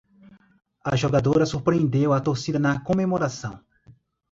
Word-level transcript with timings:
A 0.91 0.95
jogadora 0.95 1.45
surpreendeu 1.45 2.11
a 2.11 2.19
torcida 2.19 2.57
na 2.57 2.79
comemoração 2.79 3.63